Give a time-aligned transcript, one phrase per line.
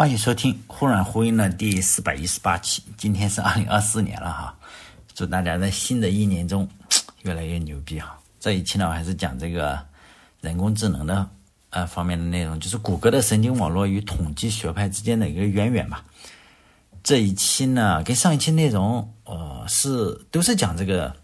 [0.00, 2.82] 欢迎收听《忽软忽硬》的第四百一十八期。
[2.96, 4.58] 今天是二零二四年了哈，
[5.14, 6.66] 祝大家在新的一年中
[7.20, 8.18] 越来越牛逼哈。
[8.40, 9.78] 这一期呢，我还是讲这个
[10.40, 11.28] 人工智能的
[11.68, 16.02] 呃方面的内容，就是谷歌的神经网络与统计学派之间的一个渊源吧。
[17.02, 21.14] 这一期呢，跟上一期内容呃是都是讲这个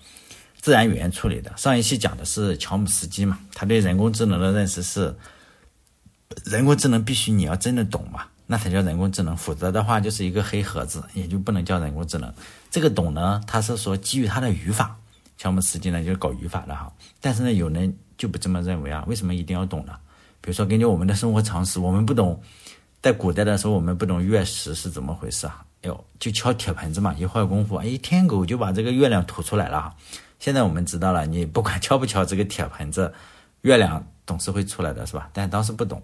[0.61, 1.51] 自然语言处理的。
[1.57, 5.17] 上一期讲的是乔姆斯基嘛，他对人工智能的认识是。
[6.45, 12.33] 人工智能必须你要真的懂嘛，那才叫人工智能，否则的话就是一个黑盒子，也就不能叫人工智能。
[12.71, 14.97] 这个懂呢，他是说基于它的语法，
[15.37, 16.93] 像我们实际呢就是搞语法的哈。
[17.21, 19.95] 但是呢，有人就不这么认为啊，为什么一定要懂呢？
[20.41, 22.41] 比如说根据我们的生活常识，我们不懂，
[23.03, 25.65] 在古代的时候我们不懂月食是怎么回事啊？
[25.83, 29.95] 哎呦，就敲铁盆子嘛，一会儿功夫，哎，天狗就把这个月亮吐出来了。
[30.39, 33.13] 现在我们知道了，你不管敲不敲这个铁盆子，
[33.63, 35.29] 月亮总是会出来的，是吧？
[35.33, 36.01] 但当时不懂。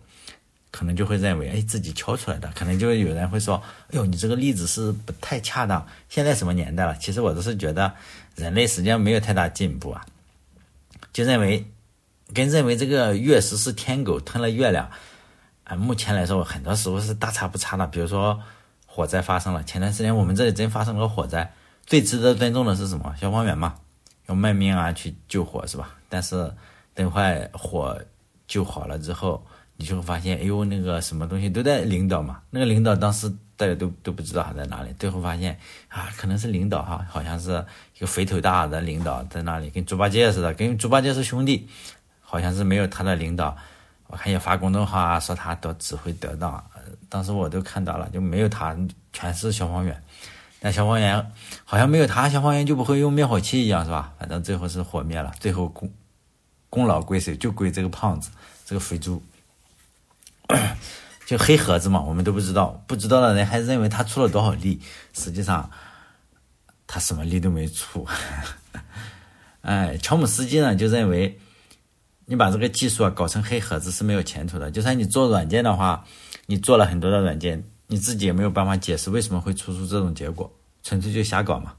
[0.73, 5.87] 可能就会认为，哎，自己敲出来的，可能就有人会说，哎呦，你这个例子是不太恰当。
[6.09, 6.96] 现在什么年代了？
[6.96, 7.93] 其实我都是觉得，
[8.37, 10.05] 人类实际上没有太大进步啊，
[11.13, 11.63] 就认为，
[12.33, 14.91] 跟认为这个月食是天狗吞了月亮，
[15.65, 17.87] 啊，目前来说很多时候是大差不差的。
[17.89, 18.41] 比如说
[18.87, 21.52] 火灾发生了，前段时间我们这里真发生了火灾，
[21.85, 23.15] 最值得尊重的是什么？
[23.21, 23.74] 消防员嘛，
[24.27, 25.95] 要卖命啊去救火是吧？
[26.09, 26.51] 但是
[26.95, 28.01] 等会火
[28.49, 29.45] 救好了之后。
[29.83, 32.41] 你就会发现，哎呦，那个什么东西都在领导嘛。
[32.51, 35.59] 那个领导当时大家都都不知道他在哪里，最后发现
[35.89, 37.51] 啊，可能是领导哈，好像是
[37.97, 41.69] 一个肥头大的领导在那里，跟猪八戒似的，跟猪八戒是兄弟，
[42.21, 43.57] 好像是没有他的领导。
[44.07, 46.65] 我看也发公众号啊，说他都指挥得当，
[47.09, 48.77] 当时我都看到了，就没有他，
[49.13, 50.01] 全是消防员。
[50.61, 51.27] 但消防员
[51.65, 54.13] 好像没有他，消防员就不会用灭火器一样，是吧？
[54.17, 55.91] 反正最后是火灭了，最后功
[56.71, 57.37] 功劳归谁？
[57.37, 58.30] 就归这个胖子，
[58.65, 59.21] 这个肥猪。
[61.26, 64.81] 就黑盒子嘛，我们都不知道，不知道的人还认为他出了多少力，
[65.12, 65.71] 实际上
[66.87, 68.06] 他什么力都没出。
[69.62, 71.39] 哎，乔姆斯基呢就认为，
[72.27, 74.71] 你把这个技术啊搞成黑盒子是没有前途的。
[74.71, 76.05] 就算你做软件的话，
[76.47, 80.53] 你做了很多的软件，你自己也没有办法解释为什么会出出这种结果，
[80.83, 81.72] 纯粹就瞎搞嘛。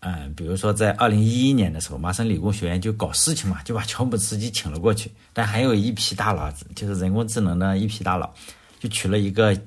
[0.00, 5.10] 嗯，比如说在二零一一年的时候，麻省理工学院就搞事情嘛，就把乔布斯基请了过去。
[5.32, 8.32] 但还有一批大佬，就是人工智能的一批大佬，
[8.78, 9.60] 就取了一个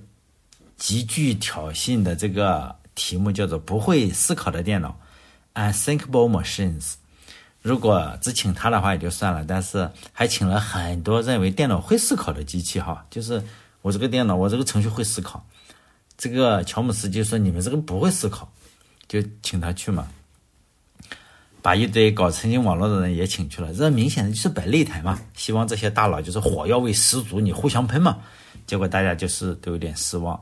[0.77, 4.97] 极具挑衅的这个题目，叫做“不会思考的电脑
[5.53, 6.93] ”（unthinkable machines）。
[7.61, 13.43] 如果只请他的话也就算了，但是还请了很多认为电脑会思考的机器，哈，就是
[13.81, 15.45] 我这个电脑，我这个程序会思考。
[16.17, 18.49] 这个乔姆斯基说：“你们这个不会思考，
[19.09, 20.07] 就请他去嘛。”
[21.61, 28.17] 把一堆搞神经网络的人也请去了，这明显的就是摆擂台嘛，希望这些大佬就是火药味十足，你互相喷嘛。
[28.65, 30.39] 结果大家就是都有点失望，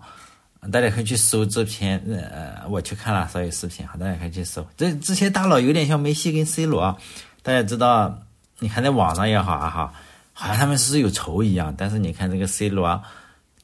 [0.72, 4.66] 大家可以去搜这篇，呃，我去看了所有视频哈，大家可以去搜。
[4.78, 6.98] 这这些大佬有点像梅西跟 C 罗，
[7.42, 8.18] 大家知道，
[8.60, 9.94] 你看在网上也好啊哈，
[10.32, 11.74] 好像他们是有仇一样。
[11.78, 13.02] 但是你看这个 C 罗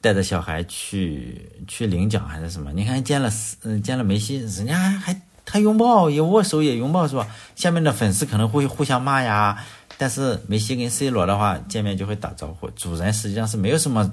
[0.00, 3.30] 带着小孩去去领奖还是什么，你看见了
[3.62, 5.18] 嗯见了梅西，人家还。
[5.46, 7.26] 他拥抱也握手也拥抱是吧？
[7.54, 9.64] 下面的粉丝可能会互相骂呀，
[9.96, 12.68] 但是梅西跟 C 罗的话见面就会打招呼。
[12.70, 14.12] 主人实际上是没有什么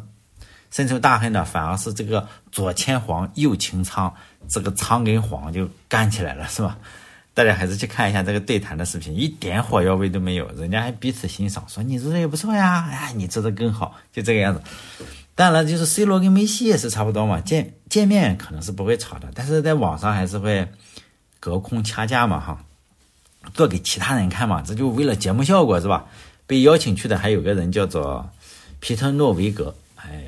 [0.72, 4.13] 深仇大恨的，反而是这个左牵黄右擎苍，
[4.47, 6.77] 这个苍跟黄就干起来了是吧？
[7.33, 14.61] 大家还是去看一下这个对谈的视频，一点火药味都没有，人家还彼此欣赏，说你做的也不错呀，哎，你做的更好，就这个样子。
[15.33, 20.67] 当然，就是 C 罗跟梅西也是差不多嘛，见见面可能是不会吵的，但是在网上还是会。
[21.43, 22.63] 隔空掐架嘛，哈，
[23.53, 26.05] 做给其他人看嘛，这就为了节目效果是吧？
[26.47, 28.25] 被邀请去的还有个人叫做
[28.79, 30.23] 皮特诺维格，哎，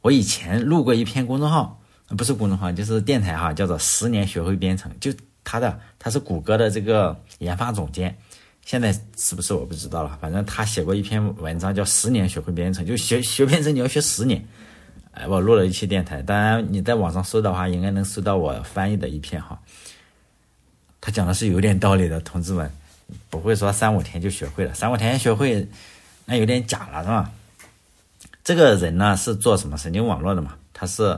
[0.00, 1.80] 我以前录过一篇公众号，
[2.18, 5.12] 不是公众号，就是电台哈，叫做“十年学会编程”，就
[5.44, 8.12] 他的，他是谷歌的这个研发总监，
[8.64, 14.44] 现在是不是我不知道了，反正他写过一篇文章叫“十年学会编程”，就学学编程你要学十年，
[15.12, 19.56] 哎，我录了一期电台，当然你在网上搜的话，应该能搜到我翻译的一篇哈。
[21.06, 22.68] 他讲的是有点道理的，同志们，
[23.30, 25.64] 不会说三五天就学会了，三五天学会
[26.24, 27.30] 那有点假了，是吧？
[28.42, 30.54] 这个人呢是做什么神经网络的嘛？
[30.72, 31.16] 他是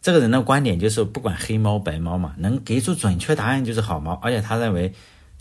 [0.00, 4.90] 这个人的观点就是不管黑猫白猫嘛，能给出准确答案就是好猫，而且他认为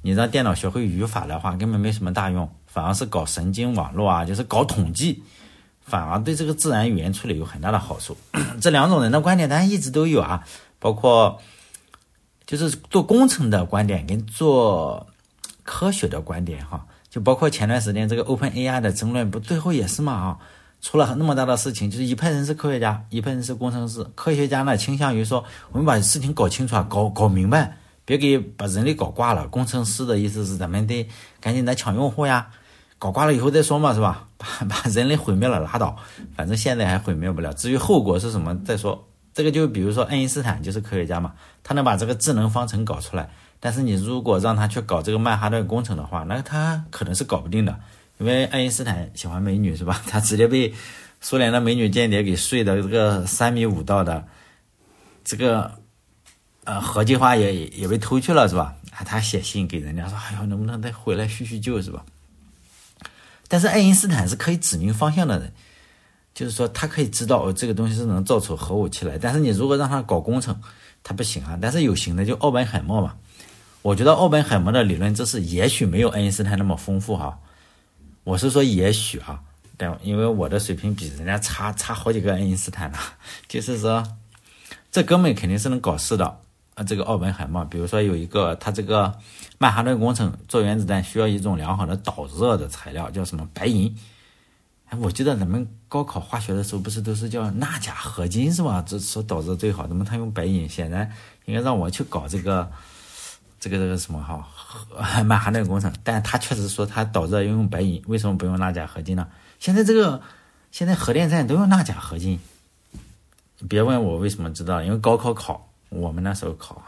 [0.02, 5.24] 你让电脑学会语法的话根本没什么大用，反而是搞神经网络啊，就是搞统计，
[5.86, 8.18] 反而对这个自然语言处理有很大的好处。
[8.60, 10.46] 这两种人的观点当然一直都有啊，
[10.80, 11.40] 包括。
[12.46, 15.06] 就是做工程的观点跟做
[15.64, 20.38] 科学的观点哈，就包括前段时间这个 Open AI 的争论，不最后也是嘛啊，
[20.80, 24.06] 出了那么大的事情，就是一派人是科学家，一派人是工程师。
[24.14, 29.48] 科学家呢倾向于说，我们把事情搞清楚啊，搞搞明白，别给把人类搞挂了。
[29.48, 31.08] 工程师的意思是咱们得
[31.42, 32.48] 赶紧来抢用户呀，
[33.00, 34.28] 搞挂了以后再说嘛，是吧？
[34.38, 35.96] 把把人类毁灭了拉倒，
[36.36, 37.52] 反正现在还毁灭不了。
[37.56, 39.08] 至于后果是什么再说。
[39.36, 43.30] 这个就比如说爱因斯坦就是科学家嘛，他能把这个智能方程搞出来。
[43.60, 47.78] 但是你如果让他去搞这个曼哈顿工程的话，那他可能是搞不定的。
[48.18, 50.02] 因为爱因斯坦喜欢美女是吧？
[50.08, 50.74] 他直接被
[51.20, 54.26] 苏联的美女间谍给睡的这个三米五道的
[55.24, 55.70] 这个
[56.64, 58.74] 呃核计划也也被偷去了是吧？
[58.92, 62.06] 啊，他写信给人家说，哎呦，能不能再回来叙叙旧是吧？
[63.48, 65.52] 但是爱因斯坦是可以指明方向的人，
[66.36, 69.18] 就是说他可以知道，这个东西是能造出核武器来。
[69.18, 70.56] 但是你如果让他搞工程，
[71.02, 71.58] 他不行啊。
[71.60, 73.16] 但是有行的就奥本海默嘛。
[73.82, 77.40] 我觉得奥本海默的理论知识也许没有爱因斯坦那么丰富哈。
[78.26, 79.40] 我是说也许啊，
[79.78, 82.98] 但因为我的水平比人家差差好几个爱因斯坦呢，
[83.48, 84.04] 就是说，
[84.92, 86.26] 这哥们肯定是能搞事的
[86.74, 86.84] 啊。
[86.84, 89.14] 这个奥本海默，比如说有一个他这个
[89.58, 93.96] 曼哈顿工程做原子弹需要一种良好的导热的材料，叫什么白银？
[94.88, 98.84] 哎，我记得咱们高考化学的时候不是都是叫钠钾合金是吧？
[98.88, 100.68] 这说导热最好，怎么他用白银？
[100.68, 101.12] 显然
[101.46, 102.72] 应该让我去搞这个。
[103.58, 109.28] 这个这个什么哈，曼哈顿工程，但他确实说他导热要用白银，为什么不用钠钾合金呢？
[109.60, 110.22] 现在这个
[110.72, 112.40] 现在核电站都用钠钾合金，
[113.68, 116.80] 别问我为什么知道，因为高考考我们那时候考，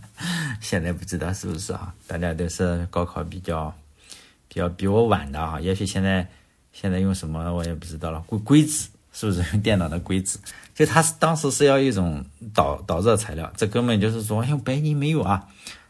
[0.62, 1.92] 现在不知道是不是啊？
[2.06, 3.74] 大家都是高考比较
[4.48, 6.26] 比较比我晚的啊，也许现在
[6.74, 10.38] 现在用什么我也不知道了，硅硅脂是不是用电脑的硅脂？
[10.74, 12.22] 就他当时是要一种
[12.52, 15.46] 导导热材料，这根本就是说用白银没有啊。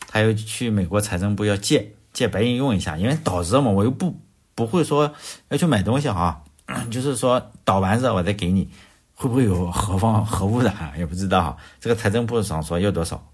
[0.06, 4.14] 他又去美国财政部要借借白银用一下，因为导热嘛，我又不
[4.54, 5.12] 不会说
[5.48, 6.44] 要去买东西哈，
[6.90, 8.68] 就是说导完热我再给你，
[9.14, 11.58] 会不会有核放核污染也不知道。
[11.80, 13.26] 这个财政部长说要多少，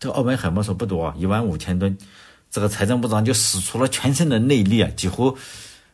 [0.00, 1.96] 这个奥本海默说不多，一万五千吨。
[2.50, 5.36] 这个财政部长就使出了全身的内力啊，几乎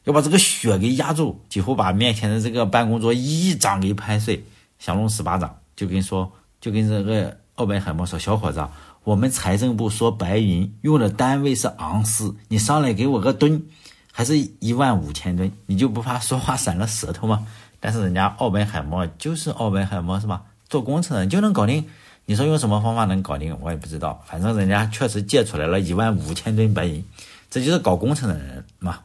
[0.05, 4.45] 要把这个血给压住，几乎把面前的这个办公桌一掌给拍碎，
[4.79, 6.31] 降龙十八掌，就跟说
[6.61, 8.67] 就跟这个奥本海默说，小伙子。
[9.03, 13.62] 我们财政部说白银用的单位是盎司，你上来给我个吨，
[14.11, 17.47] 还是一万五千吨，你就不怕说话闪了舌头吗？
[17.81, 20.43] 但是人家奥本海默就是奥本海默是吧？
[20.71, 21.85] 做工程的就能搞定。
[22.25, 23.55] 你说用什么方法能搞定？
[23.61, 24.23] 我也不知道。
[24.27, 27.05] 反正人家确实借出来了一万五千吨白银，
[27.50, 29.00] 这就是搞工程的人嘛。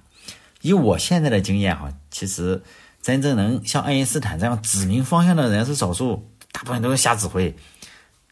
[0.62, 2.62] 以我现在的经验哈，其实
[3.02, 7.56] 真正能像爱因斯坦这样指明方向的人是少数，大部分都是瞎指挥。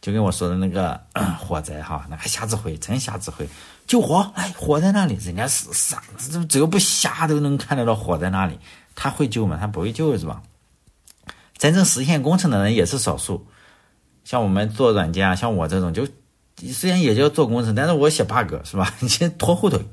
[0.00, 1.00] 就跟我说的那个
[1.40, 3.48] 火灾哈，那还瞎指挥，真瞎指挥，
[3.84, 8.56] 救火，哎，火在那里，人家是傻，这只要不瞎都能看得到火在那里，
[8.94, 9.56] 他会救吗？
[9.60, 10.40] 他不会救是吧？
[11.56, 13.44] 真正实现工程的人也是少数，
[14.22, 16.06] 像我们做软件啊，像我这种，就
[16.72, 18.94] 虽然也叫做工程，但是我写 bug 是吧？
[19.00, 19.84] 你先拖后腿，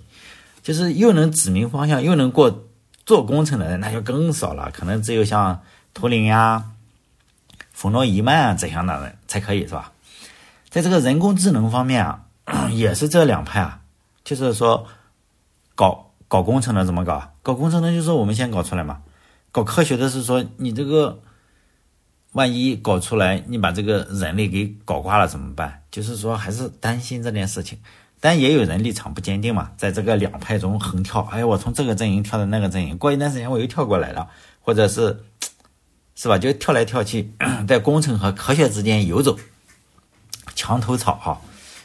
[0.65, 2.65] 就是又能指明方向，又能过
[3.05, 5.61] 做工程的人，那就更少了，可能只有像
[5.93, 6.71] 图灵呀、
[7.71, 9.91] 冯诺依曼啊这样的人才可以是吧？
[10.71, 12.25] 在这个人工智能方面啊，
[12.73, 13.81] 也是这两派啊，
[14.23, 14.87] 就是说，
[15.75, 17.31] 搞搞工程的怎么搞？
[17.43, 19.03] 搞工程的就是我们先搞出来嘛。
[19.51, 21.19] 搞科学的是说，你这个
[22.31, 25.83] 万一搞出来，你把这个人类给搞挂了怎么办？
[25.91, 27.77] 就是说还是担心这件事情。
[28.19, 31.21] 但也有人立场不坚定嘛，在这个两派中横跳。
[31.31, 34.27] 哎，我从这个阵营跳到那个阵营，过一段时间我又跳过来了，
[34.61, 35.23] 或者是，
[36.15, 36.37] 是吧？
[36.37, 37.31] 就跳来跳去，
[37.67, 39.37] 在工程和科学之间游走。
[40.55, 41.41] 墙头草哈，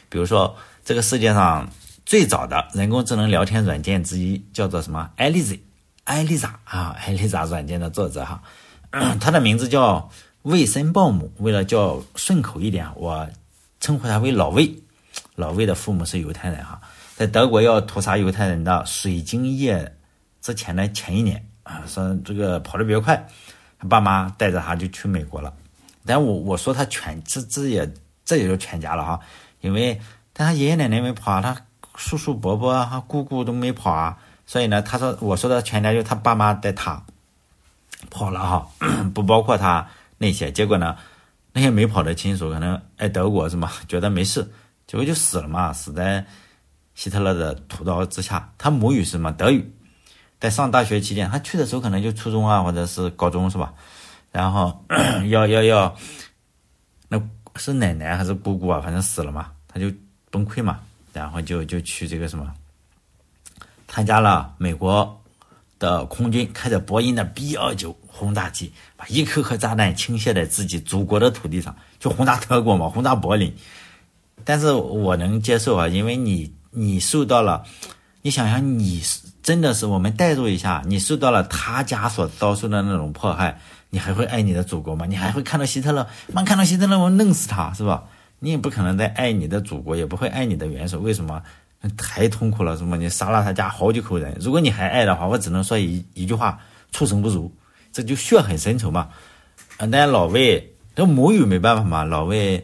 [0.09, 1.69] 比如说这个世界上
[2.05, 5.11] 最早的人工智能聊天软件之一叫做什么？
[5.17, 5.55] 艾丽莎，
[6.05, 8.41] 艾丽莎啊，艾丽莎软件的作者哈，
[9.19, 10.09] 他的名字叫
[10.43, 11.31] 魏森鲍姆。
[11.37, 13.29] 为了叫顺口一点，我
[13.79, 14.81] 称呼他为老魏。
[15.35, 16.81] 老魏的父母是犹太人哈，
[17.15, 19.95] 在德国要屠杀犹太人的水晶夜
[20.41, 23.27] 之前的前一年啊，说这个跑得比较快，
[23.79, 25.53] 他爸妈带着他就去美国了。
[26.05, 27.91] 但我我说他全这这也。
[28.23, 29.19] 这也就全家了哈，
[29.59, 29.99] 因为
[30.31, 31.57] 但他爷爷奶奶没跑，他
[31.95, 37.03] 叔叔伯伯啊、姑姑都没跑啊，所以呢，他说我说的全家就他爸妈带他
[38.09, 38.69] 跑了哈，
[39.13, 39.85] 不包括他
[40.19, 40.49] 那些。
[40.51, 40.95] 结果呢，
[41.51, 43.69] 那些没跑的亲属可能爱德国是吗？
[43.87, 44.49] 觉得没事，
[44.91, 46.25] 结果就死了嘛，死在
[46.95, 48.51] 希特勒的屠刀之下。
[48.57, 49.31] 他母语是什么？
[49.31, 49.73] 德语。
[50.37, 53.73] 在上大学期间，他去的时候可能就初中啊，或者是高中是吧？
[54.33, 54.83] 然后
[55.31, 55.95] 要要要
[57.07, 57.17] 那。
[57.57, 58.81] 是奶奶还是姑姑啊？
[58.81, 59.89] 反正死了嘛，他就
[60.29, 60.79] 崩溃嘛，
[61.13, 62.53] 然后就就去这个什么，
[63.87, 65.21] 参加了美国
[65.77, 73.53] 的空军开着波音的 B 二九轰炸机，把一颗颗炸弹倾泻在自己祖国的土地上，就轰炸德国嘛，轰炸柏林。
[74.45, 77.63] 但是我能接受啊，因为你你受到了，
[78.21, 79.01] 你想想，你
[79.43, 85.05] 真的是我们代入一下，你受到了他家所遭受的那种迫害，你还会爱你的祖国吗？
[85.05, 88.03] 你还会看到希特勒，妈看到希特勒我弄死他是吧？
[88.39, 91.41] 你也不可能再爱你的祖国，也不会爱你的元首，为什么？
[91.97, 92.95] 太痛苦了，是吗？
[92.95, 96.59] 你杀了他家好几口人，如果你还爱的话，我只能说一一句话：
[96.91, 97.51] 畜生不如。
[97.91, 99.09] 这就血很深仇嘛。
[99.77, 102.63] 啊，但老魏那母语没办法嘛，老魏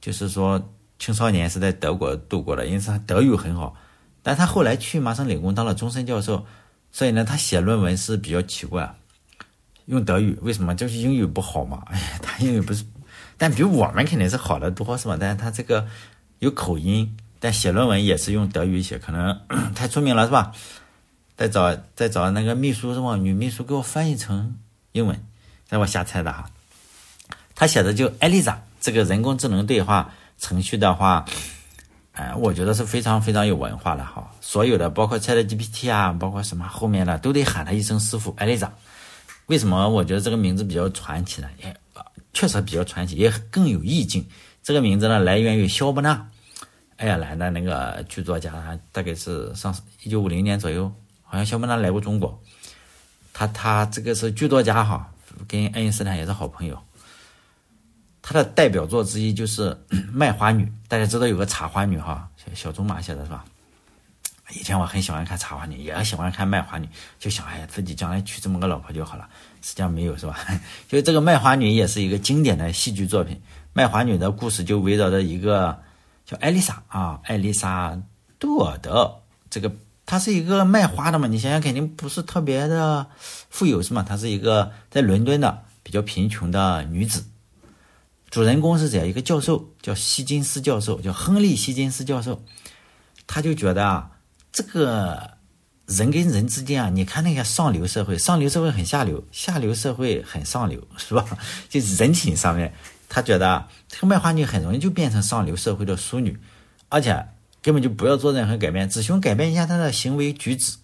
[0.00, 0.60] 就是说。
[0.98, 3.76] 青少年是在德国度过的，因此他德语很好。
[4.22, 6.44] 但他后来去麻省理工当了终身教授，
[6.92, 8.94] 所以呢，他写论文是比较奇怪，
[9.86, 10.36] 用德语。
[10.42, 10.74] 为什么？
[10.74, 11.82] 就是英语不好嘛。
[11.86, 12.84] 哎， 他英语不是，
[13.38, 15.16] 但比我们肯定是好的多，是吧？
[15.18, 15.86] 但是他这个
[16.40, 19.40] 有口音，但写论文也是用德语写，可能
[19.74, 20.52] 太出名了，是吧？
[21.36, 23.16] 再找再找那个秘书是吧？
[23.16, 24.56] 女秘书给我翻译成
[24.92, 25.24] 英文，
[25.66, 26.50] 在我瞎猜的哈。
[27.54, 30.12] 他写的就艾丽莎这个人工智能对话。
[30.38, 31.24] 程序的话，
[32.12, 34.30] 哎，我觉得是非常非常有文化的哈。
[34.40, 38.72] 所有的包括 ChatGPT 啊，包括什么后面的，都得喊他一声师傅艾丽莎。
[39.46, 41.48] 为什么我觉得这个名字比较传奇呢？
[41.62, 41.74] 也
[42.32, 44.26] 确实比较传奇，也更有意境。
[44.62, 46.28] 这个名字呢，来源于肖伯纳，
[46.96, 50.92] 爱尔兰的那个剧作家，大概是上一九五零年左右，
[51.22, 52.38] 好像肖伯纳来过中国。
[53.32, 55.10] 他他这个是剧作家哈，
[55.46, 56.78] 跟爱因斯坦也是好朋友。
[58.28, 59.70] 他的代表作之一就是
[60.12, 63.42] 《卖花女》，大家知道有个茶花女哈，小小仲马写的是吧？
[64.50, 66.86] 以前我很喜欢看茶花女，也喜欢看卖花女，
[67.18, 69.26] 就想哎呀，自己将来娶这么个老婆就好了。
[69.62, 70.36] 实际上没有是吧？
[70.90, 73.40] 就这个卖花女也是一个经典的戏剧作品。
[73.72, 75.80] 卖花女的故事就围绕着一个
[76.26, 77.98] 叫艾丽莎啊，艾丽莎
[78.38, 79.72] 杜尔德，这个
[80.04, 83.06] 她是一个卖花的嘛，你想想肯定不是特别的
[83.48, 84.04] 富有是吗？
[84.06, 87.24] 她是一个在伦敦的比较贫穷的女子。
[88.30, 92.42] 主人公是这样一个教授，叫希金斯教授，叫亨利希金斯教授。
[93.26, 94.10] 他就觉得啊，
[94.52, 95.30] 这个
[95.86, 101.24] 人跟人之间啊，你看那个上流社会，上流社会很下流，下流社会很上流，是吧？
[101.68, 102.72] 就是人品上面，
[103.08, 106.38] 他觉得啊这个卖花女很容易就变成上流社会的淑女，
[106.88, 107.26] 而且
[107.62, 110.76] 根本就不要做任何改变，只需要改变一下她的行为举止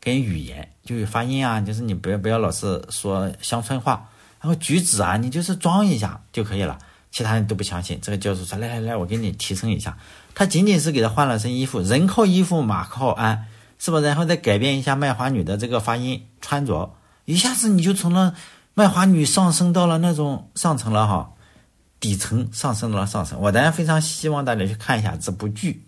[0.00, 4.08] 跟语言，就是发音啊，就是你不要不要老是说乡村话，
[4.40, 6.78] 然后举止啊，你就是装一下就可以了。
[7.12, 9.96] 其他人都不相信，这个教授说：“来来来，我给你提升一下。”
[10.34, 13.44] 他仅仅是给他换了身衣服，人靠衣服，马靠鞍，
[13.78, 14.00] 是吧？
[14.00, 16.94] 然后再改变一下卖花女的这个发音、穿着，
[17.26, 18.34] 一下子你就从了
[18.72, 21.32] 卖花女上升到了那种上层了哈，
[22.00, 23.38] 底层上升到了上层。
[23.38, 25.84] 我当然非常希望大家去看一下这部剧。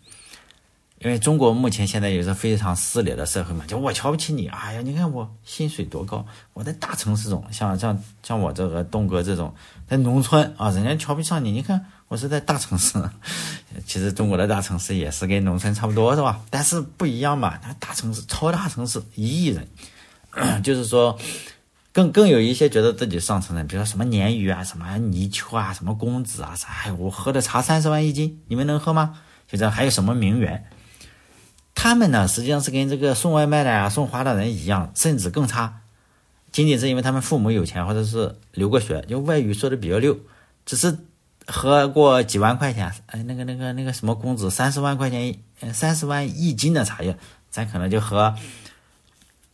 [1.04, 9.54] 因为中国目前现在也是非常撕裂的社会嘛，就我瞧不起你，哎呀，你看我薪水多高，我在大城市中，像像像我这个东哥这种
[9.86, 12.98] 在农村啊，人家瞧不上你，你看我是在大城市，
[13.84, 16.40] 其实中国的大城市也是跟农村差不多是吧？
[16.48, 19.68] 但是不一样嘛，那大城市超大城市一亿人，
[20.64, 21.18] 就是说
[21.92, 29.18] 更更有一些觉得自己上层的，比如说什么鲶鱼啊，什么泥鳅啊，什么公子啊，啥，哎，我喝的茶三十万一斤，你们能喝吗？
[29.46, 30.64] 就这还有什么名媛？
[31.74, 35.80] 他们呢，实际上是跟这个送外卖的啊、送花的人一样，甚至更差。
[36.52, 40.16] 仅仅是因为他们父母有钱，或者是留过学，就外语说的比较溜，
[40.64, 40.96] 只是
[41.46, 45.36] 喝过几万块钱，哎，那个、那个、那个什么工资三十万块钱，
[45.72, 47.18] 三十万一斤的茶叶，
[47.50, 48.34] 咱可能就喝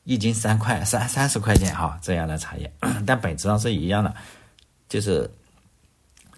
[0.05, 2.71] 一斤三块、三三十块钱哈这样的茶叶，
[3.07, 4.15] 但本质上是一样的，
[4.89, 5.31] 就是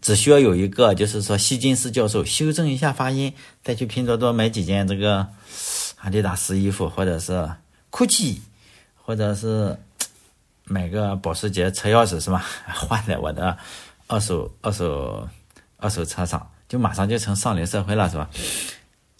[0.03, 3.33] 只需要有一个，就是说希金斯教授修正一下发音，
[3.65, 5.27] 再去拼多多买几件这个。
[6.05, 7.49] 阿迪达斯衣服，或者是
[7.93, 8.39] GUCCI，
[8.97, 9.79] 或者是
[10.65, 12.45] 买个保时捷车钥匙是吧？
[12.75, 13.57] 换在我的
[14.09, 15.29] 二手二手
[15.77, 18.29] 二手车上，就马上就成上流社会了是吧？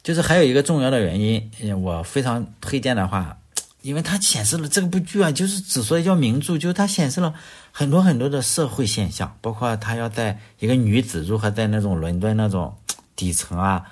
[0.03, 3.39] 就是还有一个重要的原因，我非常推荐的话，
[3.83, 7.35] 因为它显示了这部剧啊，就是之所以叫名著，就是它显示了
[7.71, 12.75] 很多很多的社会现象，包括他要在一个女子如何在那种伦敦那种
[13.15, 13.85] 底层啊。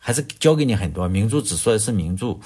[0.00, 2.38] 还是教给你很多名著，只说的是名著，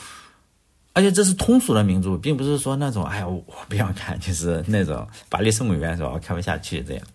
[0.95, 6.11] 而且这是通俗的名著，并不是说那种哎呀我不想看， 就是那种巴黎圣母院是吧？
[6.13, 7.07] 我看不下去这样。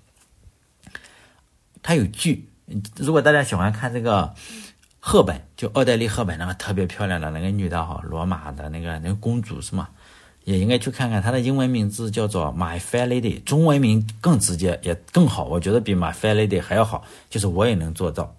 [1.81, 2.47] 它有剧，
[2.95, 4.33] 如果大家喜欢看这个
[5.09, 9.87] 赫本，就奥黛丽赫本那个特别漂亮的那个女的哈，罗马的那个那个公主是吗？
[10.43, 11.21] 也应该去看看。
[11.21, 18.35] 她的英文名字叫做 My Fair Lady，中文名更直接也更好，我觉得比 My Fair Lady 还要好，就是我也能做到。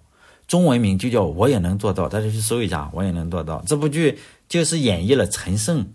[0.47, 3.63] 中文名就叫我也能做到，大家去搜一下，我也能做到。
[3.65, 5.91] 这部剧就是演绎了陈胜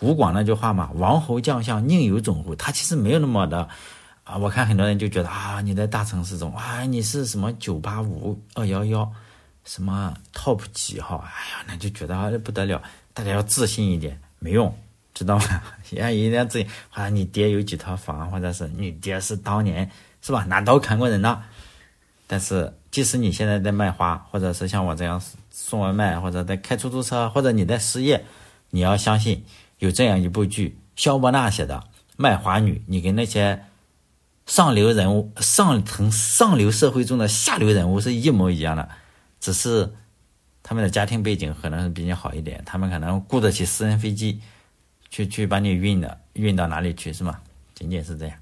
[0.00, 3.66] 吴广那句话嘛，“王侯将相宁有种乎”，他其实没有那么的
[4.24, 4.36] 啊。
[4.36, 9.10] 我看很多人就觉得啊，你在大城市中啊，你是什么九八五二幺幺，
[9.64, 12.82] 什么 top 几号，哎呀，那就觉得啊不得了。
[13.14, 14.74] 大家要自信一点，没用，
[15.14, 15.62] 知道吗？
[15.92, 16.68] 要一定要自信。
[16.88, 19.90] 好像你爹有几套房，或者是你爹是当年
[20.20, 21.42] 是吧拿刀砍过人的。
[22.26, 28.24] 但是，即使你现在在卖花，或者是像我这样送外卖，或者在开出租车，或者你在失业，
[28.70, 29.44] 你要相信。
[29.80, 31.74] 有这样一部剧，肖伯纳写的
[32.16, 33.64] 《卖花女》，你跟那些
[34.46, 38.88] 上流人物、上层上流社会中的下流人物是一模一样的，
[39.42, 39.92] 只是
[40.62, 44.40] 他们的家庭背景可能是比你好一点，他们可能雇得起私人飞机，
[45.10, 47.38] 去去把你运的运到哪里去，是吗？
[47.74, 48.38] 仅仅是这样。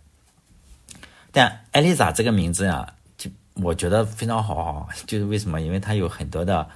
[1.32, 5.60] 但艾丽莎这个名字呀，就我觉得非常好，就是为什么？
[5.60, 6.68] 因为它有很多的。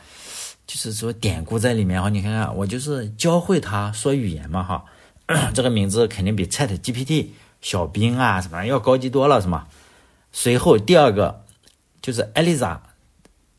[0.66, 4.82] 就是说典故在里面哈，你看看我就是教会他说语言嘛哈，
[5.52, 7.26] 这个名字肯定比 Chat GPT
[7.60, 9.66] 小兵啊什么要高级多了是吗？
[10.32, 11.44] 随后第二个
[12.00, 12.82] 就是艾丽莎、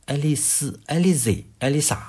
[0.05, 1.99] 爱丽丝、爱丽 Z、艾丽莎、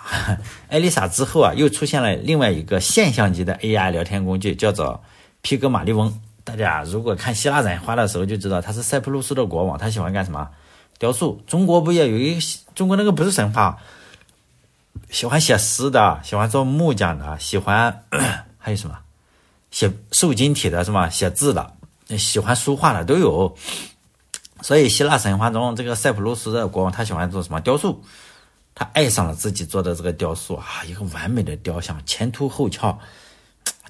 [0.69, 5.03] 艾丽莎之后啊，又出现了另外一个现象级的 AI 聊天工具，叫做
[5.41, 6.21] 皮格马利翁。
[6.45, 10.49] 大家如果看希腊神话的时候就知道，他是塞浦路斯的国王，他喜欢干什么？
[10.99, 11.43] 雕塑。
[11.47, 12.41] 中国不也有一个
[12.75, 13.79] 中国那个不是神话？
[15.11, 18.05] 喜欢写诗的，喜欢做木匠的，喜欢
[18.59, 18.99] 还有什么
[19.71, 21.09] 写瘦金体的，是吗？
[21.09, 21.73] 写字的，
[22.19, 23.57] 喜欢书画的都有。
[24.63, 27.61] 所以希腊神话中，这个塞浦路斯的国王他喜欢做什么？
[27.61, 28.03] 雕塑。
[28.79, 32.99] 他爱上了自己做的这个雕塑啊，一个完美的雕像，前凸后翘，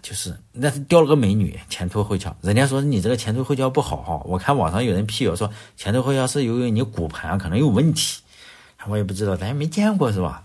[0.00, 2.36] 就是那是雕了个美女，前凸后翘。
[2.40, 8.22] 人家说你这个前凸后翘不好哈，我看网上有人辟谣说前凸后翘是由于你骨盆可能有问题，
[8.86, 10.44] 我也不知道，咱也没见过是吧？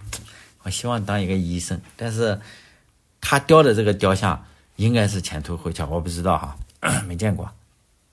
[0.63, 2.41] 我希望当一个医生，但是
[3.21, 4.43] 他雕的这个雕像
[4.77, 6.57] 应该是前凸后翘，我不知道哈，
[7.07, 7.47] 没见过。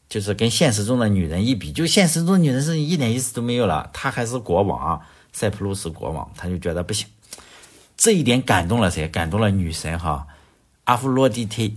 [0.08, 3.90] 就是跟现实中的女人一比，就现实中女人是一点意思都没有了。
[3.92, 5.00] 他还是国王，
[5.32, 7.06] 塞浦路斯国王，他就觉得不行。
[7.96, 9.06] 这一点感动了谁？
[9.08, 10.26] 感动了女神哈，
[10.84, 11.72] 阿芙洛狄忒。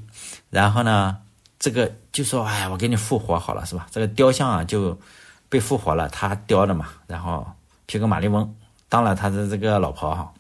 [0.50, 1.18] 然后呢，
[1.60, 3.88] 这个就说，哎，我给你复活好了，是吧？
[3.92, 4.98] 这个雕像啊就
[5.50, 6.88] 被复活了，他雕的嘛。
[7.08, 7.46] 然后
[7.86, 8.56] 皮格马利翁
[8.88, 10.32] 当了他的这个老婆哈。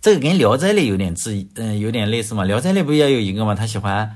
[0.00, 2.44] 这个跟《聊斋》里有点字，嗯，有点类似嘛。
[2.46, 3.56] 《聊斋》里不也有一个嘛？
[3.56, 4.14] 他喜欢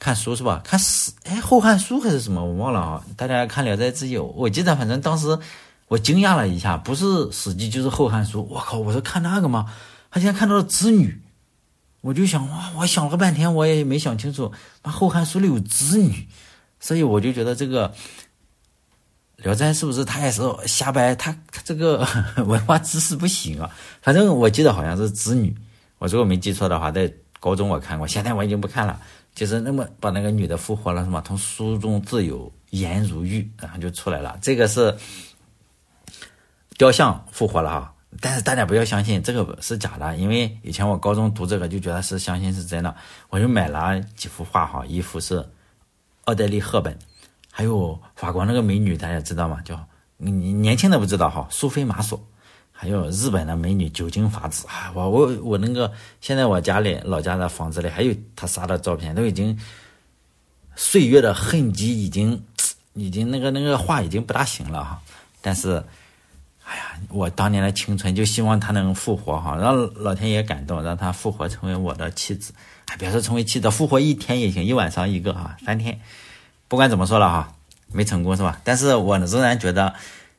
[0.00, 0.60] 看书是吧？
[0.64, 2.42] 看史，哎，《后汉书》还是什么？
[2.44, 3.04] 我忘了啊。
[3.16, 5.38] 大家看《聊斋志异》，我记得反正当时
[5.86, 8.40] 我惊讶了一下，不是《史记》就是《后汉书》。
[8.48, 9.72] 我靠，我说看那个吗？
[10.10, 11.20] 他竟然看到了织女，
[12.00, 14.50] 我就想哇，我想了半天，我也没想清楚，
[14.82, 16.26] 那《后汉书》里有织女，
[16.80, 17.94] 所以我就觉得这个。
[19.42, 21.14] 聊斋是不是他也是瞎掰？
[21.14, 22.06] 他他这个
[22.44, 23.70] 文化知识不行啊！
[24.02, 25.56] 反正我记得好像是织女，
[25.96, 29.00] 我如果没记错的话，在高中我看过，现在我已经不看了。
[29.34, 31.22] 就是那么把那个女的复活了，是吗？
[31.26, 34.38] 从书中自有颜如玉，然后就出来了。
[34.42, 34.94] 这个是
[36.76, 42.94] 雕像复活了哈，但是大家不要相信这个是假的，因为以前我高中读这个就觉得是相信是真的，
[43.28, 45.44] 我就买了几幅画哈，一幅是
[46.24, 46.98] 奥黛丽·赫本。
[47.52, 49.60] 还有法国那个美女，大家知道吗？
[49.64, 52.24] 叫你年轻的不知道哈，苏菲玛索。
[52.80, 59.60] 还有日本的美女酒精法子啊，我我我那个现在我家里老家的房子里还有她仨的照片，都已经
[60.76, 62.42] 岁月的痕迹已经
[62.94, 64.98] 已经那个那个画已经不大行了哈。
[65.42, 65.84] 但是，
[66.64, 72.54] 哎呀，我当年的青春就希望她能复活哈，让老天爷感动，让她复活成为我的妻子。
[72.86, 76.00] 哎，别说成为妻子，复活一天也行，一晚上一个哈，三天。
[76.66, 77.52] 不管怎么说了哈，
[77.92, 78.58] 没成功是吧？
[78.64, 79.94] 但是我仍然觉得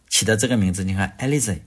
[0.10, 1.62] 起的这个名字，你看艾丽丝，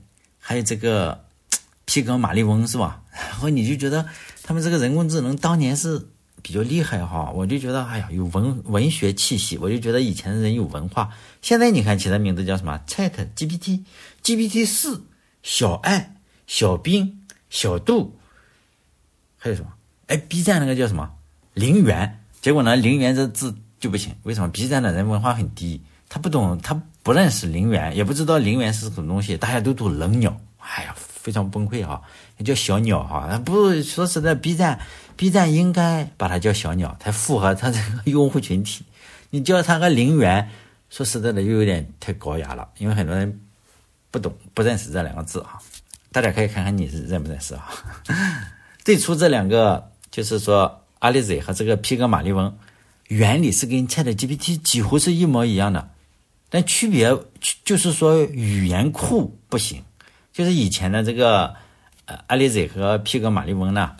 [0.47, 1.25] 还有这个
[1.85, 3.01] 皮格马利翁是吧？
[3.11, 4.05] 然后你就觉得
[4.43, 6.07] 他们这个人工智能当年是
[6.43, 11.09] 比较厉害哈，我就觉得哎呀有文文学气息，我就觉得以前的人有文化。
[11.41, 13.83] 现在你看起的名字叫什么？Chat GPT、
[14.23, 15.03] GPT 四、
[15.41, 18.15] 小爱、小兵、小度，
[19.39, 19.73] 还有什么？
[20.05, 21.11] 哎，B 站那个叫什么？
[21.55, 22.21] 陵园。
[22.39, 23.55] 结果呢，陵园这字。
[23.77, 32.01] 就不行，为什么？B 站的人文化很低，他不懂，他不认识陵园，也不知道陵园是什么东西，大家都读冷鸟，哎呀，非常崩溃啊！
[32.43, 34.79] 叫小鸟哈，不说实在，B 站
[35.15, 38.83] ，B 站应该把它叫小鸟，才符合它这个用户群体。
[39.29, 40.49] 你叫它个陵园，
[40.89, 43.39] 说实在的，又有点太高雅了，因为很多人
[44.09, 45.59] 不懂，不认识这两个字啊。
[46.11, 47.69] 大家可以看看你是认不认识啊？
[48.83, 52.57] 最初这两个就是说，阿里嘴和这个皮格马利翁。
[53.09, 55.89] 原理是跟 Chat GPT 几乎是一模一样的，
[56.55, 57.13] 但区别
[57.65, 59.83] 就是说语言库不行。
[60.31, 61.53] 就是以前的这个
[62.05, 63.91] 呃，阿里 Z 和皮格马利翁呢，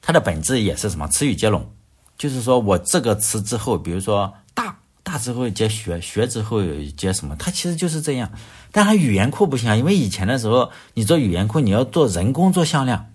[0.00, 1.08] 它的本质也是什么？
[1.08, 1.68] 词语接龙，
[2.16, 6.62] 就是说我这个词之后，比如说大大之后接学，学之后
[6.96, 7.34] 接什么？
[7.36, 8.30] 它其实就是这样。
[8.70, 13.12] 但它语言库不行啊，因为以前的时候你做语言库，你要做人工做向量，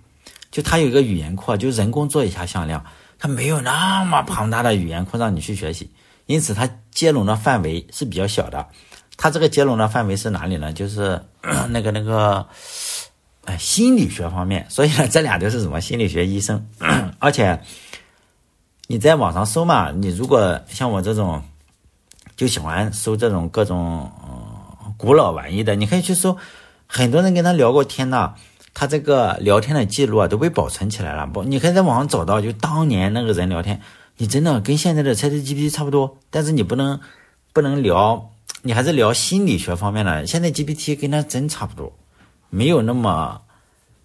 [0.51, 2.85] 就它有一个语言库，就人工做一下向量，
[3.17, 5.89] 它没有那么庞大的语言库让你去学习，
[6.25, 8.67] 因此它接龙的范围是比较小的。
[9.17, 10.73] 它这个接龙的范围是哪里呢？
[10.73, 11.21] 就是
[11.69, 12.47] 那个那个，
[13.45, 14.65] 哎，心理学方面。
[14.69, 16.65] 所以呢，这俩都是什么心理学医生。
[17.19, 17.61] 而且
[18.87, 21.43] 你在网上搜嘛，你如果像我这种
[22.35, 24.11] 就喜欢搜这种各种
[24.97, 26.35] 古老玩意的，你可以去搜。
[26.87, 28.33] 很多人跟他聊过天呐，
[28.73, 31.27] 他这个聊天的记录啊都被保存起来了。
[31.27, 33.79] 不，你可以在网上找到，就当年那个人聊天，
[34.21, 36.99] 你真的跟现在的 ChatGPT 差不多，但是你不能
[37.53, 38.29] 不能聊。
[38.61, 41.91] 你还是聊心理学方面的，现在 GPT 跟他真差不多，
[42.51, 43.41] 没有那么，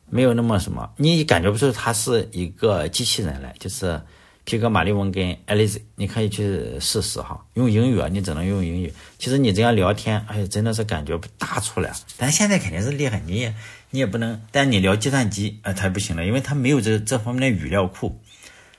[0.08, 4.00] 没有那么什么，你感觉不出他是一个机器人来，就是
[4.44, 8.90] 皮革马利翁跟爱丽丝，你可以去试试哈，用英语啊，你只能用英语。
[9.18, 11.92] 其实你这样聊天，哎，真的是感觉不大出来。
[12.16, 13.54] 但现在肯定是厉害，你也
[13.90, 18.18] 你也不能，但你聊计算机，呃，它不行了，因为它没有这这方面的语料库。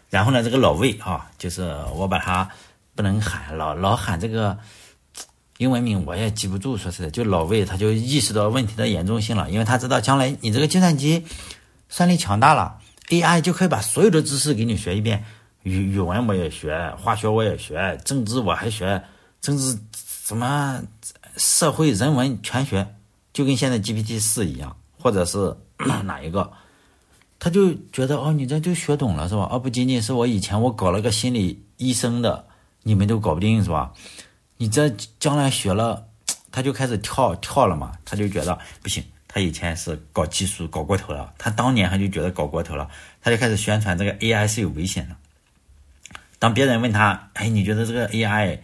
[0.09, 2.49] 然后呢，这个老魏啊，就是我把他
[2.95, 4.57] 不能喊老老喊这个。
[5.59, 11.25] 英文名我也记不住，说实在，就老魏他就意识到问题的严重性了，因为他知道将来你这个计算机
[11.89, 12.77] 算力强大了
[13.09, 15.25] ，AI 就可以把所有的知识给你学一遍，
[15.63, 19.01] 语语文我也学，化学我也学，政治我还学，
[19.41, 20.79] 政治什么
[21.37, 22.87] 社会人文全学，
[23.33, 25.57] 就跟现在 GPT 四一样，或者是
[26.05, 26.51] 哪一个，
[27.39, 29.47] 他就觉得哦，你这就学懂了是吧？
[29.51, 32.45] 而不仅仅是我以前我搞了个心理医生的，
[32.83, 33.93] 你们都搞不定是吧？
[34.57, 36.07] 你这将来学了，
[36.51, 37.91] 他就开始跳跳了嘛？
[38.03, 42.89] 他就觉得不行，他以前是搞技术搞过头了，他当年他就觉得搞过头了，
[43.21, 45.15] 他就开始宣传这个 AI 是有危险的。
[46.39, 48.59] 当别人问他，哎，你觉得这个 AI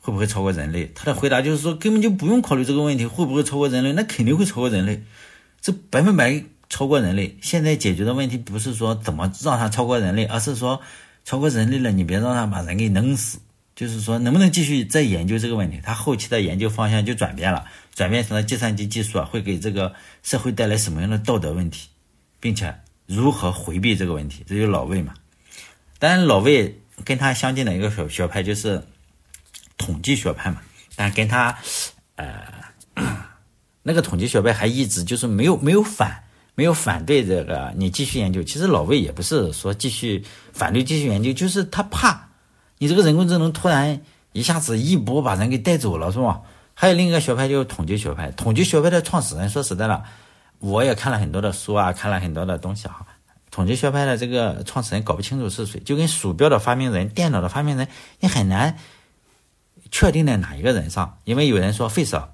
[0.00, 0.90] 会不会超过人类？
[0.94, 5.02] 他的回答就是说，根本就不用考虑这个问题会不会超过人类，那肯定会超过人类，
[5.60, 7.36] 这百分百超过人类。
[7.40, 10.80] 现在解决的问题不是说怎么让它超过人类，而是说
[11.24, 13.38] 超过人类了，你别让它把人给弄死。
[13.74, 15.80] 就是说，能不能继续再研究这个问题？
[15.80, 21.88] 他后期的研究方向就转变了，转变成了计算机技术啊，会给这个社会带来什么样的道德问题，
[22.40, 22.74] 并且
[23.06, 24.42] 如何回避这个问题？
[24.48, 25.14] 这就老魏嘛。
[26.00, 28.82] 当然，老魏跟他相近的一个学学派就是
[29.76, 30.60] 统计学派嘛。
[30.96, 31.56] 但跟他
[32.16, 32.42] 呃
[33.84, 36.24] 那个统计学派还一直就是没有没有反
[36.58, 38.42] 没有反对这个你继续研究。
[38.42, 42.30] 其实老魏也不是说继续反对继续研究，就是他怕。
[42.78, 44.00] 你这个人工智能突然
[44.32, 46.40] 一下子一波把人给带走了，是吧？
[46.74, 50.02] 还有另一个学派就是统计学派，统计学派的创始人，说实在的，
[50.58, 53.06] 我也看了很多的书啊，看了很多的东西哈。
[53.52, 57.86] 统计学派的这个创始人搞不清楚是谁，就跟鼠标的发明人、电脑的发明人，
[58.18, 58.76] 你很难
[59.92, 62.28] 确定在哪一个人上，因为有人说费舍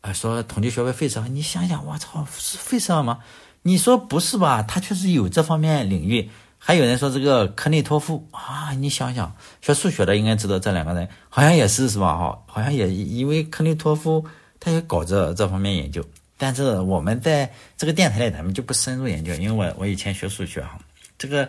[0.00, 3.20] 啊，说统计学派费舍，你想想，我操，是费舍吗？
[3.62, 4.62] 你说不是吧？
[4.62, 6.30] 他确实有这方面领域。
[6.62, 12.16] 还有人说这个科内托夫啊，你想想，学数学的应该知道这两个人，好像也是是吧？
[12.18, 14.22] 哈，好像也因为科内托夫
[14.58, 16.04] 他也搞这这方面研究，
[16.36, 20.78] 但是我们在这个电台里咱们就不深入研究，因为我我以前学数学哈，
[21.16, 21.48] 这个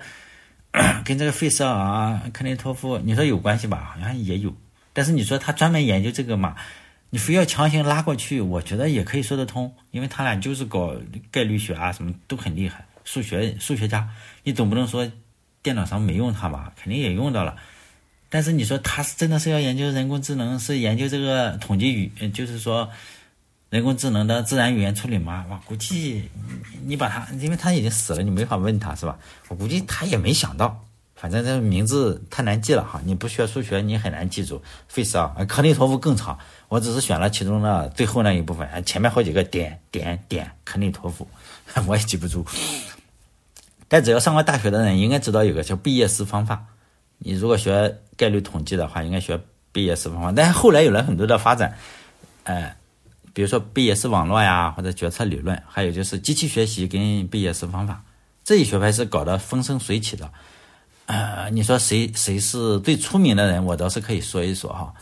[1.03, 3.93] 跟这个费舍尔啊、科内托夫，你说有关系吧？
[3.93, 4.53] 好像也有，
[4.93, 6.55] 但是你说他专门研究这个嘛，
[7.11, 10.95] 你非要强行拉过去，我觉得也可以说得通，因为他俩就是搞
[11.29, 12.85] 概率学啊，什么都很厉害。
[13.03, 14.09] 数学数学家，
[14.43, 15.11] 你总不能说
[15.61, 16.71] 电脑上没用它吧？
[16.81, 17.57] 肯定也用到了。
[18.29, 22.89] 但是你说他是真的是要研究人工智能，是研究这个统计语，就是说
[23.69, 25.45] 人工智能的自然语言处理吗？
[25.49, 26.29] 我估计
[26.85, 29.19] 你把他，因为他已经死了，你没法问他是吧？
[29.49, 30.85] 我估计他也没想到。
[31.21, 34.59] 反正这名字太难记了哈，你不学数学你很难记住。
[34.87, 36.35] 费舍尔、科内托夫更长，
[36.67, 41.27] 我只是选了其中的最后那一部分，前面好几个点点点，科内托夫
[41.85, 42.43] 我也记不住。
[43.87, 46.65] 但只要上过大学的人应该知道有个叫毕业式方法。
[47.19, 49.39] 你如果学概率统计的话，应该学
[49.71, 50.33] 毕业式方法。
[50.35, 51.77] 但是后来有了很多的发展，
[52.45, 52.75] 呃，
[53.31, 58.03] 比如说毕业式网络呀，或者决策理论，还有就是机器学习跟毕业式方法
[58.43, 60.31] 这一学派是搞得风生水起的。
[61.11, 63.65] 呃，你说谁谁是最出名的人？
[63.65, 64.93] 我倒是可以说一说哈。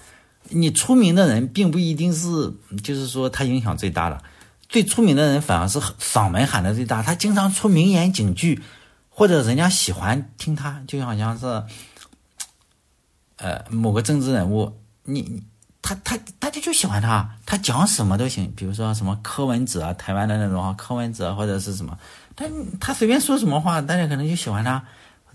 [0.50, 4.20] 你出名的人并不一定是，就是说他影响最大的。
[4.68, 8.60] 最出名的人反而是嗓门喊的最大，他经常出名言警句。
[9.08, 11.46] 或者人家喜欢听他，就好像是，
[13.36, 15.44] 呃，某个政治人物，你你
[15.82, 18.52] 他他大家就喜欢他，他讲什么都行。
[18.56, 22.00] 比如说什么柯文哲啊，台湾的那种啊柯文哲或者是什么，
[22.36, 22.46] 他
[22.80, 24.84] 他随便说什么话，大家可能就喜欢他。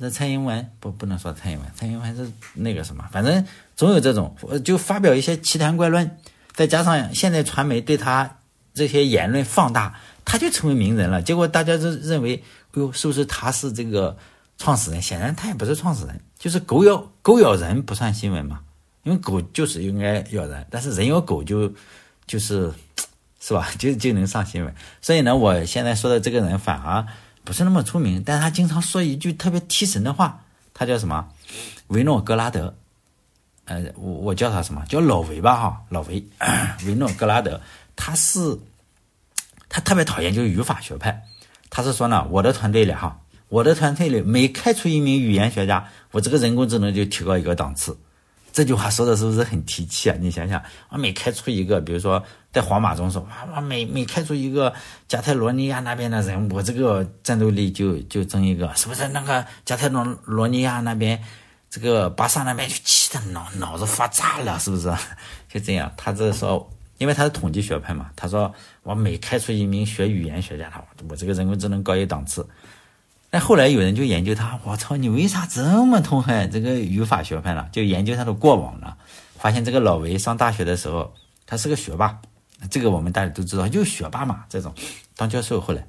[0.00, 6.18] 这蔡英文不不能说蔡英文，蔡英文是那个什么，反正总有这种，就发表一些奇谈怪论，
[6.52, 8.38] 再加上现在传媒对他
[8.74, 11.22] 这些言论放大，他就成为名人了。
[11.22, 12.36] 结果大家就认为，
[12.72, 14.16] 哎呦，是不是他是这个
[14.58, 15.00] 创始人？
[15.00, 18.60] 显然他也不是创始人，就是狗咬狗咬人不算新闻嘛，
[19.04, 21.72] 因为狗就是应该咬人，但是人咬狗就
[22.26, 22.72] 就是。
[23.46, 23.68] 是吧？
[23.78, 27.06] 就就能上新闻，所以呢，我现在说的这个人反而
[27.44, 30.40] 不是那么出名，但是他经常说一句特别提神的话，
[30.72, 31.28] 他叫什么？
[31.88, 32.74] 维诺格拉德，
[33.66, 34.82] 呃，我我叫他什么？
[34.88, 36.24] 叫老维吧，哈，老维，
[36.86, 37.60] 维诺格拉德，
[37.94, 38.58] 他是
[39.68, 41.22] 他特别讨厌就是语法学派，
[41.68, 47.96] 他是说呢，我的团队里哈，我的团队里每开出一名语言学家，我这个人工智能就提高一个档次。
[48.54, 50.16] 这句话说的是不是很提气啊？
[50.20, 54.72] 你想想，啊，每开出一个，比如说在皇马中说，哇哇，每每开出一个
[55.08, 59.08] 加泰罗尼亚那边的人，我这个战斗力就就增一个，是不是？
[59.08, 61.20] 那个加泰罗罗尼亚那边，
[61.68, 64.88] 这个巴萨那边就气得脑脑子发炸了，是不是？
[65.48, 70.70] 就这样，他这说，因为他是统计学派嘛，他说我每开出一名学语言学家，
[71.08, 72.48] 我这个人工智能高一档次。
[73.34, 77.66] 但后来有人就研究他，我操，你为啥这么痛恨这个语法学派呢？
[77.72, 78.96] 就研究他的过往了，
[79.36, 81.12] 发现这个老维上大学的时候，
[81.44, 82.16] 他是个学霸，
[82.70, 84.44] 这个我们大家都知道，就是学霸嘛。
[84.48, 84.72] 这种
[85.16, 85.84] 当教授后来，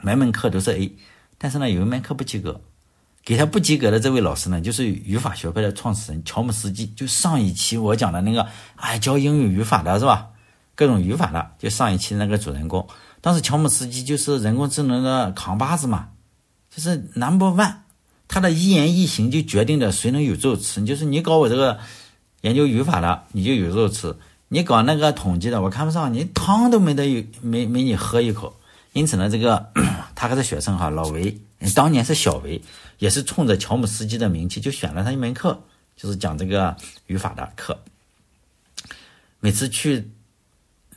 [0.00, 0.90] 每门课都是 A，
[1.36, 2.58] 但是呢，有一门课不及格，
[3.22, 10.28] 给他不及格的这位老师呢，就是语法学派的创始人乔姆斯基，就上一期我讲的那个，哎，教英语语法的是吧？
[10.74, 12.88] 各种语法的，就上一期那个主人公，
[13.20, 16.08] 当时乔姆斯基就是人工智能的扛把子嘛。
[16.76, 17.74] 就是 number one，
[18.28, 20.84] 他的一言一行就决定着谁能有肉吃。
[20.84, 21.78] 就是你搞我这个
[22.42, 24.14] 研究语法的，你就有肉吃；
[24.48, 28.54] 你搞那个统计的，我看不上，你汤都没得有，没没你喝一口。
[28.92, 29.72] 因此呢，这个
[30.14, 31.34] 他还是学生哈，老维
[31.74, 32.60] 当年是小维，
[32.98, 35.58] 也是冲着乔姆斯基的名气就选了他一门课，
[35.96, 37.78] 就是讲这个语法的课。
[39.40, 40.06] 每次去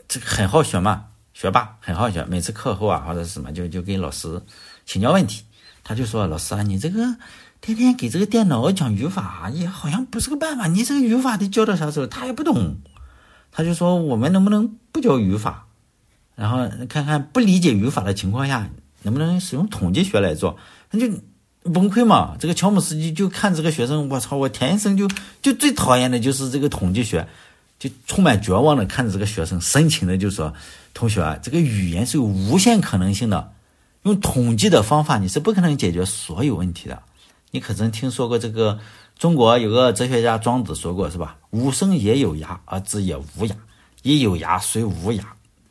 [0.10, 2.26] 这个很好学嘛，学霸很好学。
[2.26, 4.42] 每次课后啊或者是什么，就就跟老师
[4.86, 5.42] 请教问题。
[5.84, 7.16] 他就说：“老师啊，你这个
[7.62, 10.68] 天天给这个电脑讲语法，也好像不是个办法。
[10.68, 12.08] 你这个语法得教到啥时候？
[12.08, 12.78] 他也不懂。
[13.52, 15.66] 他就说：我们能不能不教语法？
[16.36, 18.70] 然后看看不理解语法的情况下，
[19.02, 20.58] 能不能使用统计学来做？
[20.92, 21.12] 那就
[21.74, 22.38] 崩溃嘛。
[22.40, 25.10] 这个乔姆斯基就看这个学生，我操，我天生就
[25.42, 27.28] 就最讨厌的就是这个统计学，
[27.80, 30.54] 就充满绝望的看着这个学生，深情的就说：
[30.94, 33.52] 同学啊，这个语言是有无限可能性的。”
[34.04, 37.04] 用统计的方法，你是不可能解决所有问题的。
[37.52, 38.80] 你可曾听说过这个？
[39.18, 41.36] 中国有个哲学家庄子说过，是吧？
[41.50, 43.52] 吾生也有涯，而知也无涯。
[44.02, 45.22] 以有涯，虽无涯，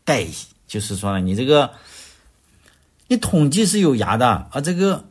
[0.04, 0.28] 殆。
[0.66, 1.70] 就是说呢，你这个，
[3.06, 5.06] 你统计是有牙的，而这个，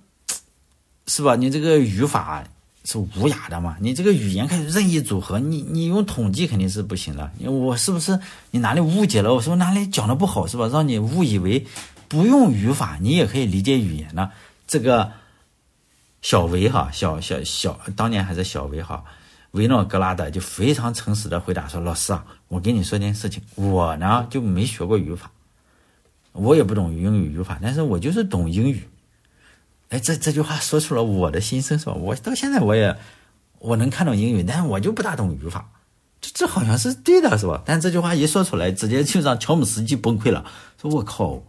[1.08, 1.36] 是吧？
[1.36, 2.44] 你这个语法
[2.88, 3.76] 是无雅的嘛？
[3.82, 7.30] 你这个语言开始任意组合，你你用统计肯定是不行的。
[7.44, 8.18] 我是不是
[8.52, 9.34] 你哪里误解了？
[9.34, 10.48] 我说哪里讲的不好？
[10.48, 10.70] 是吧？
[10.72, 11.68] 让你误以为。
[12.10, 14.32] 不用语法，你也可以理解语言呢。
[14.66, 15.12] 这个
[16.22, 19.04] 小维哈，小小小，当年还是小维哈，
[19.52, 25.30] 维诺格拉德就非常诚实的回答说：“老师啊，我跟你说件事情，我呢就没学过语法，
[26.32, 28.88] 我也不懂英语语法，但是我就是懂英语。”
[29.90, 31.94] 哎，这这句话说出了我的心声，是吧？
[31.94, 32.96] 我到现在我也
[33.60, 35.70] 我能看懂英语，但是我就不大懂语法。
[36.20, 37.62] 这这好像是对的，是吧？
[37.66, 40.44] 但这句话一说出来，直接就让乔姆斯基崩溃了，
[40.82, 41.42] 说我靠！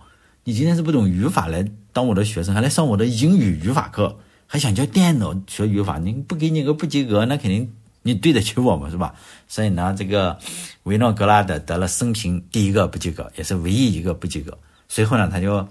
[0.44, 5.98] 你今天是不懂语法来当我的学生，还来上我的英语语法课，还想教电脑学语法？
[5.98, 7.70] 你不给你个不及格，那肯定
[8.02, 9.14] 你对得起我们，是吧？
[9.48, 10.38] 所以呢，这个
[10.84, 14.56] 维诺格拉德得了生平第一个不及格，也是唯一一个不及格。
[14.88, 15.66] 随后呢，他就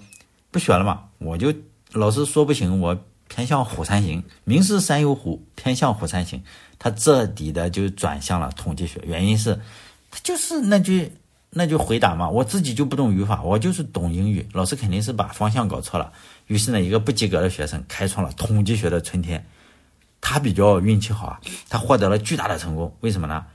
[0.50, 1.52] 不学了嘛，我就
[1.92, 2.98] 老师说不行，我
[3.28, 6.42] 偏向虎山行，名是山有虎，偏向虎山行。
[6.78, 9.58] 他彻底的就转向了统计学，原因是，
[10.10, 11.12] 他就是那句。
[11.50, 14.46] 那就回答嘛，我自己就不懂语法，我就是懂英语。
[14.52, 16.12] 老师肯定是把方向搞错了。
[16.46, 19.42] 于是呢，一个不及格的学生开创了统计学的春天。
[20.20, 22.94] 他比较运气好啊，他获得了巨大的成功。
[23.00, 23.46] 为什么呢？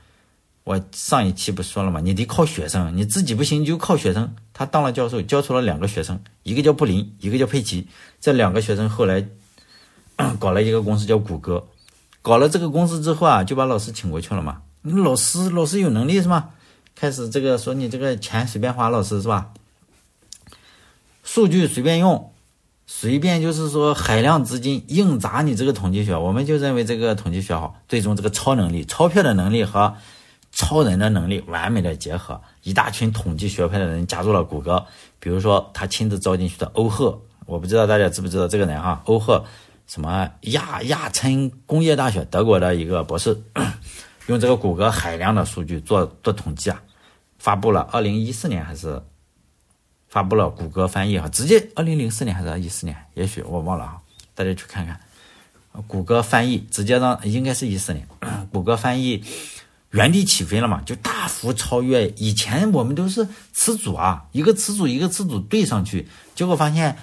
[0.64, 2.00] 我上一期不说了吗？
[2.00, 4.34] 你得靠学生，你自己不行就靠学生。
[4.54, 7.86] 他当了教授，教出了两个学生，一个叫布林，一个叫佩奇。
[8.18, 9.26] 这两个学生后来
[10.40, 11.66] 搞了一个公司叫谷歌。
[12.22, 14.62] 搞了这个公司之后啊，就把老师请过去了嘛。
[14.80, 16.50] 你老师，老师有能力是吗？
[16.96, 19.50] 开始这个说你这个钱随便花，老师是吧？
[21.22, 22.32] 数据随便用，
[22.86, 27.78] 随便就是说海量资金硬砸你这个统计学，我们就认为这个统计学好。
[27.86, 29.94] 最终这个超能力、钞票的能力和
[30.54, 34.84] 超人的能力完美的结合，一大群统计学派的人加入了谷歌。
[35.18, 39.44] 比如说他亲自招进去的欧赫，我不知道大家知不知道这个人哈，欧赫
[39.86, 43.36] 什么亚亚琛工业大学德国的一个博士，
[44.26, 46.80] 用这个谷歌海量的数据做做统计啊，
[47.38, 49.02] 发布了二零一四年还是
[50.08, 54.00] 发布了谷歌翻译哈，直接二零零四年还是一四年，也许我忘了哈，
[54.34, 55.00] 大家去看看。
[55.88, 58.06] 谷歌翻译直接让应该是一四年，
[58.52, 59.24] 谷歌翻译
[59.94, 66.96] 原地起飞了嘛，就大幅超越以前我们都是词组啊，一个词组一个词组对上去，结果发现，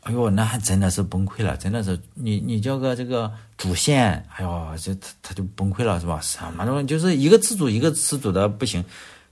[0.00, 6.20] 哎呦，那还真的是崩溃了，真的是你你叫个这个主线，哎呦，这他他就崩溃了是吧？
[6.20, 8.84] 什么东西就是一个词组一个词组的不行，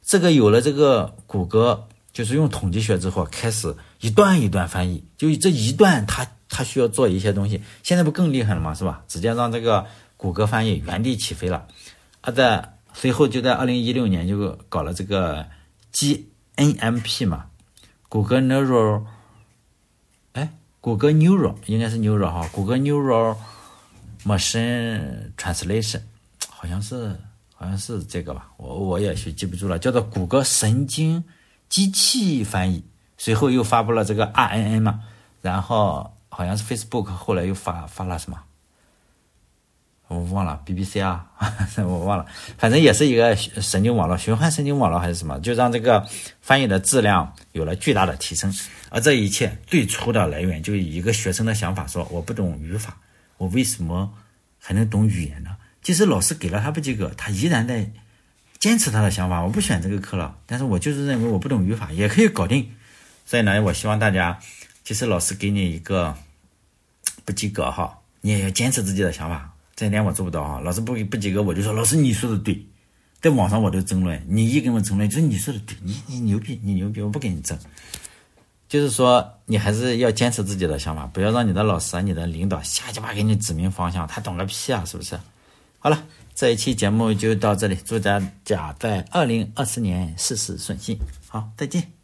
[0.04, 6.26] 这个有了这个谷歌就是用统计学之后开始一段一段翻译，就这一段它。
[6.54, 8.74] 他需要做一些东西，现在不更厉害了吗？
[8.74, 9.02] 是吧？
[9.08, 9.86] 直接让这个
[10.18, 11.66] 谷歌翻译原地起飞了。
[12.20, 15.46] 啊，的随后就在二零一六年就搞了这个
[15.92, 17.46] GNMP 嘛，
[18.08, 19.04] 谷歌 Neural，
[20.32, 20.48] 哎，
[20.80, 23.36] 谷歌 Neural 应该是 Neural 哈，谷歌 Neural
[24.24, 26.02] Machine Translation，
[26.48, 27.16] 好像是
[27.54, 31.22] 好像是这个吧，我我也是记不住了，叫做谷歌神经
[31.68, 32.84] 机器翻译。
[33.18, 35.00] 随后又发布了这个 RNN 嘛，
[35.40, 36.10] 然后。
[36.34, 38.40] 好像是 Facebook 后来又发发了什么，
[40.12, 41.26] 我忘了 BBC 啊，
[41.78, 42.26] 我忘了，
[42.58, 46.06] 反正也是一个神经网络，循环神经网络还是什么，就让这个
[46.40, 48.52] 翻译的质量有了巨大的提升。
[48.90, 52.96] 而这一切最初的来源，就一个学生的想法，说我不懂语法，
[53.38, 54.12] 我为什么
[54.58, 55.56] 还能懂语言呢？
[55.82, 57.90] 即使老师给了他不及格，他依然在
[58.58, 60.36] 坚持他的想法，我不选这个课了。
[60.46, 62.70] 但是我就是认为我不懂语法也可以搞定。
[63.24, 64.38] 所以呢，我希望大家。
[64.84, 66.14] 其实老师给你一个
[67.24, 69.51] 不及格哈，你也要坚持自己的想法。
[69.82, 70.60] 这点我做不到哈。
[70.60, 72.64] 老师不不及格，我就说老师你说的对。
[73.20, 77.58] 在网上我都争论，你一跟我争论，就是你说的对，你你牛逼，你牛逼，我不跟你争。
[78.68, 85.18] 就是说，你还是要坚持自己的想法，不要让你的老师、你的领导瞎鸡巴给你指明方向，他懂个屁啊，是不是？
[85.78, 90.96] 好了，这一期节目就到这里，祝大家在二零二四年事事顺心。
[91.28, 92.01] 好，再见。